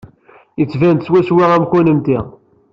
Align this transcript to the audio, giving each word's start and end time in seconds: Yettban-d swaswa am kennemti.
Yettban-d 0.59 1.01
swaswa 1.05 1.45
am 1.55 1.65
kennemti. 1.71 2.19